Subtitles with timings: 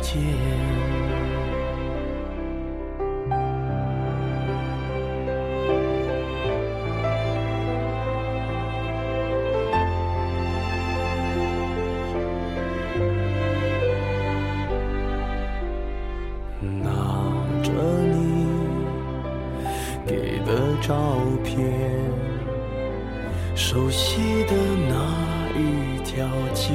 [0.00, 0.20] 见，
[16.82, 16.90] 拿
[17.62, 17.70] 着
[18.12, 18.46] 你
[20.06, 20.94] 给的照
[21.44, 21.56] 片，
[23.54, 24.52] 熟悉的
[24.88, 24.94] 那
[25.58, 26.74] 一条街。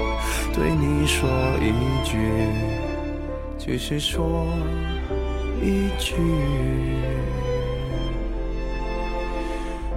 [0.53, 1.29] 对你说
[1.59, 1.71] 一
[2.03, 2.17] 句，
[3.57, 4.45] 只是说
[5.61, 6.15] 一句，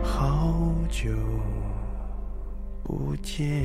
[0.02, 0.54] 好
[0.88, 1.10] 久
[2.82, 3.64] 不见。